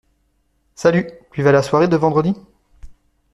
[0.73, 2.33] Salut, tu vas à la soirée de vendredi?